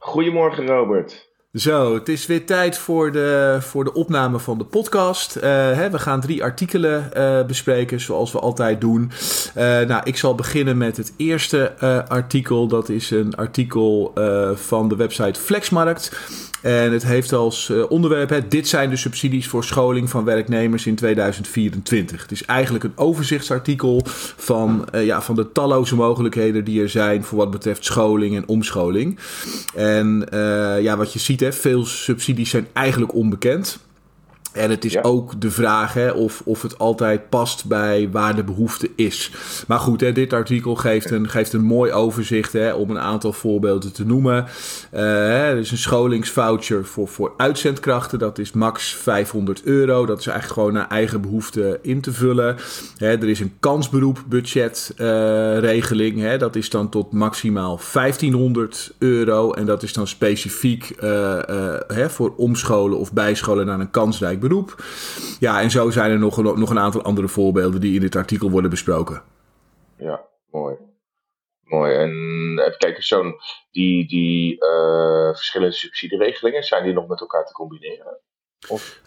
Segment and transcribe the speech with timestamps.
[0.00, 1.28] Goedemorgen Robert.
[1.52, 5.36] Zo, het is weer tijd voor de, voor de opname van de podcast.
[5.36, 5.42] Uh,
[5.72, 9.10] hè, we gaan drie artikelen uh, bespreken, zoals we altijd doen.
[9.56, 11.78] Uh, nou, ik zal beginnen met het eerste
[12.08, 12.66] artikel.
[12.66, 14.12] Dat is een artikel
[14.54, 16.10] van de website Flexmarkt.
[16.60, 20.94] En het heeft als uh, onderwerp: dit zijn de subsidies voor scholing van werknemers in
[20.94, 22.22] 2024.
[22.22, 24.02] Het is eigenlijk een overzichtsartikel
[24.36, 28.48] van, uh, ja, van de talloze mogelijkheden die er zijn voor wat betreft scholing en
[28.48, 29.18] omscholing.
[29.74, 33.78] En uh, ja, wat je ziet, hè, veel subsidies zijn eigenlijk onbekend.
[34.52, 35.00] En het is ja.
[35.02, 39.30] ook de vraag hè, of, of het altijd past bij waar de behoefte is.
[39.66, 43.32] Maar goed, hè, dit artikel geeft een, geeft een mooi overzicht hè, om een aantal
[43.32, 44.46] voorbeelden te noemen.
[44.94, 48.18] Uh, er is een scholingsvoucher voor, voor uitzendkrachten.
[48.18, 50.06] Dat is max 500 euro.
[50.06, 52.56] Dat is eigenlijk gewoon naar eigen behoefte in te vullen.
[52.96, 56.18] Hè, er is een kansberoepbudgetregeling.
[56.18, 59.52] Uh, dat is dan tot maximaal 1500 euro.
[59.52, 61.38] En dat is dan specifiek uh,
[61.86, 64.84] hè, voor omscholen of bijscholen naar een kansrijk beroep.
[65.40, 68.50] Ja, en zo zijn er nog, nog een aantal andere voorbeelden die in dit artikel
[68.50, 69.22] worden besproken.
[69.96, 70.76] Ja, mooi.
[71.64, 71.94] Mooi.
[71.94, 72.10] En
[72.58, 73.34] even kijken, zo'n
[73.70, 78.18] die, die uh, verschillende subsidieregelingen, zijn die nog met elkaar te combineren?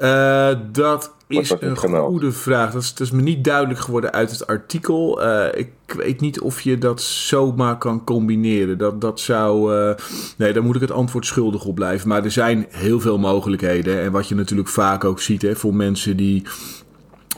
[0.00, 2.72] Uh, dat is een goede vraag.
[2.72, 5.24] Dat is, dat is, me niet duidelijk geworden uit het artikel.
[5.24, 8.78] Uh, ik weet niet of je dat zomaar kan combineren.
[8.78, 9.74] Dat, dat zou.
[9.74, 9.94] Uh,
[10.36, 12.08] nee, daar moet ik het antwoord schuldig op blijven.
[12.08, 14.00] Maar er zijn heel veel mogelijkheden.
[14.00, 16.42] En wat je natuurlijk vaak ook ziet hè, voor mensen die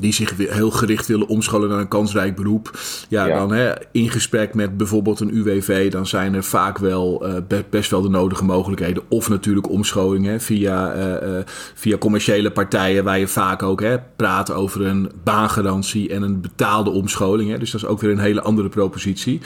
[0.00, 2.78] die zich heel gericht willen omscholen naar een kansrijk beroep.
[3.08, 3.38] Ja, ja.
[3.38, 7.90] dan hè, in gesprek met bijvoorbeeld een UWV, dan zijn er vaak wel uh, best
[7.90, 9.02] wel de nodige mogelijkheden.
[9.08, 11.38] Of natuurlijk omscholing via, uh, uh,
[11.74, 16.90] via commerciële partijen, waar je vaak ook hè, praat over een baangarantie en een betaalde
[16.90, 17.50] omscholing.
[17.50, 17.58] Hè.
[17.58, 19.40] Dus dat is ook weer een hele andere propositie.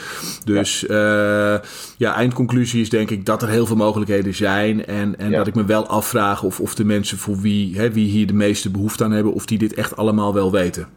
[0.45, 1.61] Dus ja,
[1.97, 4.87] ja eindconclusie is denk ik dat er heel veel mogelijkheden zijn.
[4.87, 5.37] En, en ja.
[5.37, 8.35] dat ik me wel afvraag of, of de mensen voor wie, hè, wie hier de
[8.35, 10.89] meeste behoefte aan hebben, of die dit echt allemaal wel wel weten.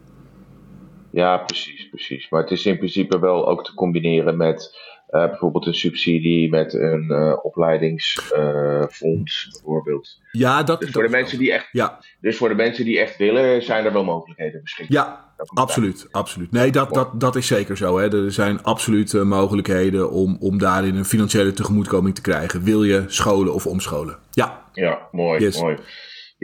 [1.10, 2.28] Ja, precies, precies.
[2.28, 6.74] Maar het is in principe wel ook te combineren met uh, bijvoorbeeld een subsidie met
[6.74, 10.20] een uh, opleidingsfonds, uh, bijvoorbeeld.
[10.30, 11.98] Ja, dat, dus voor dat de mensen die echt, ja.
[12.20, 14.96] Dus voor de mensen die echt willen, zijn er wel mogelijkheden beschikbaar.
[14.96, 16.52] Ja, absoluut, absoluut.
[16.52, 17.98] Nee, dat, dat, dat is zeker zo.
[17.98, 18.24] Hè.
[18.24, 22.62] Er zijn absoluut mogelijkheden om, om daarin een financiële tegemoetkoming te krijgen.
[22.62, 24.18] Wil je scholen of omscholen?
[24.30, 24.62] Ja.
[24.72, 25.60] Ja, mooi, yes.
[25.60, 25.76] mooi.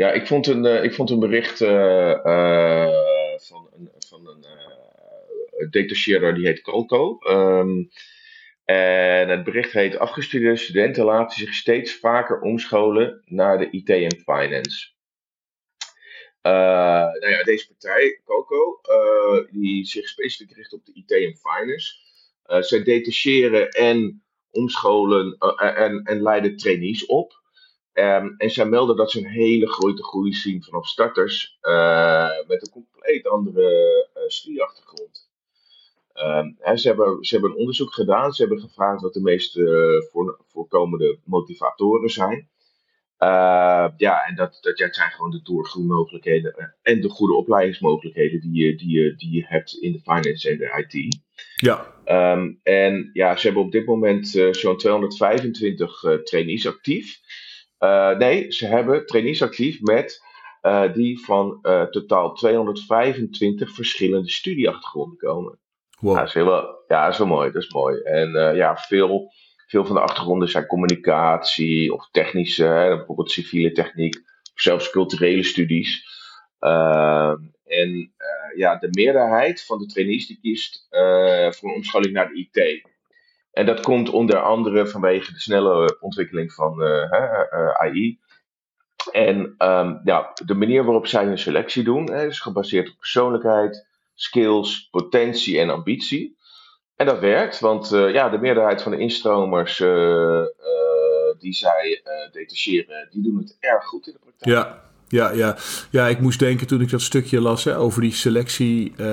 [0.01, 1.69] Ja, ik vond een, uh, ik vond een bericht uh,
[2.25, 2.89] uh,
[3.37, 4.45] van een, van een
[5.71, 7.19] detacheerder die heet Coco.
[7.29, 7.91] Um,
[8.65, 14.17] en het bericht heet: Afgestudeerde studenten laten zich steeds vaker omscholen naar de IT en
[14.17, 14.91] finance.
[16.43, 18.81] nou ja, deze partij, Coco,
[19.51, 21.95] die zich specifiek richt op de IT en finance.
[22.69, 27.40] zij detacheren en omscholen en, en leiden trainees op.
[28.01, 32.63] Um, en zij melden dat ze een hele grote groei zien vanaf starters uh, met
[32.63, 35.29] een compleet andere uh, studieachtergrond.
[36.15, 39.57] Um, hè, ze, hebben, ze hebben een onderzoek gedaan, ze hebben gevraagd wat de meest
[39.57, 42.49] uh, voor, voorkomende motivatoren zijn.
[43.97, 48.77] ja, en dat, dat ja, zijn gewoon de doorgroeimogelijkheden en de goede opleidingsmogelijkheden die je,
[48.77, 51.21] die, je, die je hebt in de finance en de IT.
[51.57, 51.95] Ja.
[52.33, 57.21] Um, en ja, ze hebben op dit moment zo'n 225 trainees actief.
[57.81, 60.23] Uh, nee, ze hebben trainees actief met
[60.63, 65.59] uh, die van uh, totaal 225 verschillende studieachtergronden komen.
[66.01, 66.13] Wow.
[66.13, 67.51] Ja, dat is heel wel, ja, dat is wel mooi.
[67.51, 68.01] Dat is mooi.
[68.03, 69.33] En ja, veel,
[69.67, 75.43] veel van de achtergronden zijn communicatie of technische, hè, bijvoorbeeld civiele techniek, of zelfs culturele
[75.43, 76.05] studies.
[76.59, 78.13] Ehm, en
[78.57, 80.87] ja, de meerderheid van de trainees die kiest
[81.51, 82.90] voor een omscholing naar de IT.
[83.53, 88.19] En dat komt onder andere vanwege de snelle ontwikkeling van uh, uh, AI.
[89.13, 93.87] En um, ja, de manier waarop zij hun selectie doen hè, is gebaseerd op persoonlijkheid,
[94.15, 96.39] skills, potentie en ambitie.
[96.97, 99.77] En dat werkt, want ja, de meerderheid van de instromers
[101.39, 102.03] die zij
[102.33, 104.51] detacheren, die doen het erg goed in de praktijk.
[104.57, 104.90] Ja.
[105.11, 105.57] Ja, ja.
[105.91, 109.07] ja, ik moest denken toen ik dat stukje las hè, over die selectie, uh,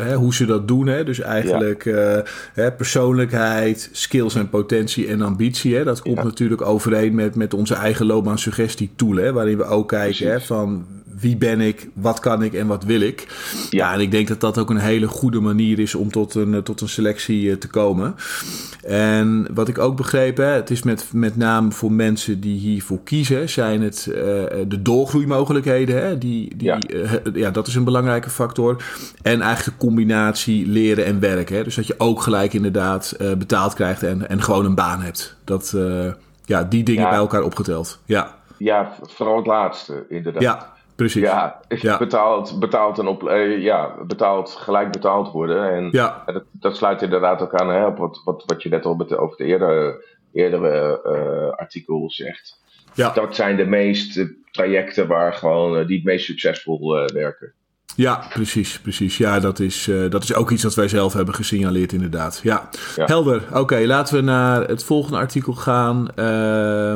[0.00, 0.86] hè, hoe ze dat doen.
[0.86, 1.04] Hè.
[1.04, 2.16] Dus eigenlijk ja.
[2.16, 5.76] uh, hè, persoonlijkheid, skills en potentie en ambitie.
[5.76, 5.84] Hè.
[5.84, 6.24] Dat komt ja.
[6.24, 9.16] natuurlijk overeen met, met onze eigen loopbaan suggestie tool.
[9.16, 10.86] Hè, waarin we ook kijken hè, van
[11.24, 13.26] wie ben ik, wat kan ik en wat wil ik.
[13.70, 16.62] Ja, en ik denk dat dat ook een hele goede manier is om tot een,
[16.62, 18.14] tot een selectie te komen.
[18.86, 23.00] En wat ik ook begreep, hè, het is met, met name voor mensen die hiervoor
[23.04, 24.14] kiezen, zijn het uh,
[24.68, 26.02] de doorgroeimogelijkheden.
[26.02, 26.78] Hè, die, die, ja.
[26.88, 27.50] Uh, ja.
[27.50, 28.84] dat is een belangrijke factor.
[29.22, 31.56] En eigenlijk de combinatie leren en werken.
[31.56, 31.64] Hè.
[31.64, 35.36] Dus dat je ook gelijk inderdaad uh, betaald krijgt en, en gewoon een baan hebt.
[35.44, 35.76] Dat,
[36.44, 37.08] ja, die dingen ja.
[37.08, 38.00] bij elkaar opgeteld.
[38.04, 38.34] Ja.
[38.56, 40.42] ja, vooral het laatste inderdaad.
[40.42, 41.22] Ja, Precies.
[41.22, 41.98] Ja, ja.
[41.98, 45.70] Betaald, betaald, en op, uh, ja, betaald, gelijk betaald worden.
[45.70, 46.22] En ja.
[46.26, 49.36] dat, dat sluit inderdaad ook aan hè, op wat, wat, wat je net al over
[49.36, 52.62] de eerdere, eerdere uh, artikel zegt.
[52.94, 53.10] Ja.
[53.12, 57.52] Dat zijn de meeste trajecten waar gewoon, uh, die het meest succesvol werken.
[57.94, 59.16] Ja, precies, precies.
[59.16, 62.40] Ja, dat is, uh, dat is ook iets dat wij zelf hebben gesignaleerd, inderdaad.
[62.42, 63.04] Ja, ja.
[63.06, 63.42] helder.
[63.48, 66.94] Oké, okay, laten we naar het volgende artikel gaan uh,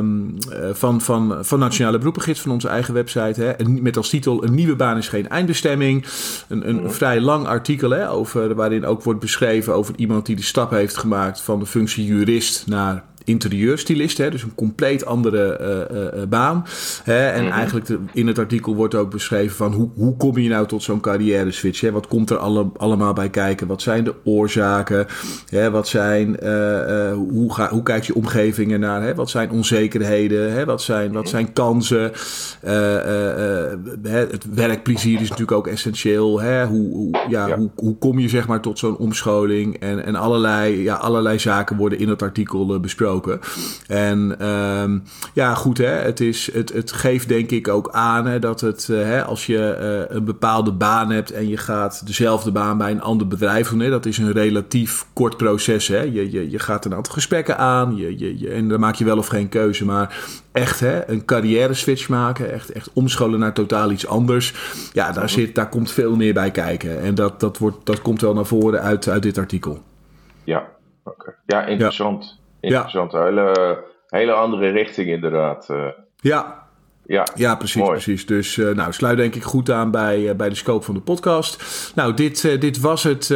[0.73, 3.41] van, van, van Nationale Beroepengids van onze eigen website.
[3.41, 3.63] Hè.
[3.63, 6.05] Met als titel Een nieuwe baan is geen eindbestemming.
[6.47, 6.91] Een, een -hmm.
[6.91, 10.97] vrij lang artikel hè, over, waarin ook wordt beschreven over iemand die de stap heeft
[10.97, 16.65] gemaakt van de functie jurist naar interieurstylist, hè, dus een compleet andere uh, uh, baan.
[17.03, 17.57] Hè, en mm-hmm.
[17.57, 20.83] eigenlijk de, in het artikel wordt ook beschreven van hoe, hoe kom je nou tot
[20.83, 21.81] zo'n carrière switch?
[21.81, 21.91] Hè?
[21.91, 23.67] Wat komt er alle, allemaal bij kijken?
[23.67, 25.07] Wat zijn de oorzaken?
[25.49, 25.71] Hè?
[25.71, 29.01] Wat zijn, uh, hoe, ga, hoe kijkt je omgeving ernaar?
[29.01, 29.15] Hè?
[29.15, 30.51] Wat zijn onzekerheden?
[30.51, 30.65] Hè?
[30.65, 32.11] Wat, zijn, wat zijn kansen?
[34.29, 36.41] het werkplezier is natuurlijk ook essentieel.
[36.41, 36.65] Hè?
[36.65, 37.57] Hoe, hoe, ja, Ja.
[37.57, 39.79] Hoe, hoe kom je zeg maar tot zo'n omscholing?
[39.79, 43.08] En, en allerlei, ja, allerlei zaken worden in het artikel besproken.
[43.87, 45.03] En um,
[45.33, 48.87] ja, goed, hè, het, is, het, het geeft denk ik ook aan hè, dat het,
[48.91, 49.77] uh, hè, als je
[50.09, 53.79] uh, een bepaalde baan hebt en je gaat dezelfde baan bij een ander bedrijf doen,
[53.79, 55.87] hè, dat is een relatief kort proces.
[55.87, 56.01] Hè.
[56.01, 59.05] Je, je, je gaat een aantal gesprekken aan je, je, je, en dan maak je
[59.05, 59.85] wel of geen keuze.
[59.85, 60.17] Maar
[60.51, 64.53] echt hè, een carrière switch maken, echt, echt omscholen naar totaal iets anders.
[64.93, 67.01] Ja, daar, zit, daar komt veel meer bij kijken.
[67.01, 69.83] En dat, dat, wordt, dat komt wel naar voren uit, uit dit artikel.
[70.43, 70.67] Ja,
[71.03, 71.33] okay.
[71.45, 72.23] ja interessant.
[72.23, 72.38] Ja.
[72.59, 73.23] Interessant, ja.
[73.23, 73.77] hele,
[74.07, 75.67] hele andere richting inderdaad.
[75.71, 75.85] Uh,
[76.15, 76.67] ja.
[77.05, 77.91] Ja, ja, precies, mooi.
[77.91, 78.25] precies.
[78.25, 81.01] Dus uh, nou, sluit denk ik goed aan bij, uh, bij de scope van de
[81.01, 81.91] podcast.
[81.95, 83.27] Nou, dit, uh, dit was het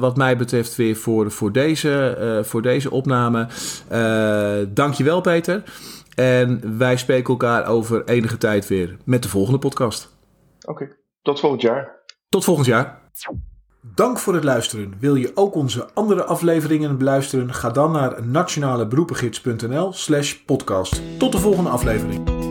[0.00, 3.46] wat mij betreft weer voor, voor, deze, voor deze opname.
[4.68, 5.62] dankjewel Peter.
[6.14, 10.16] En wij spreken elkaar over enige tijd weer met de volgende podcast.
[10.60, 10.96] Oké, okay.
[11.22, 12.00] tot volgend jaar.
[12.28, 13.00] Tot volgend jaar.
[13.84, 14.94] Dank voor het luisteren.
[14.98, 17.54] Wil je ook onze andere afleveringen beluisteren?
[17.54, 21.02] Ga dan naar nationaleberoepengids.nl slash podcast.
[21.18, 22.41] Tot de volgende aflevering.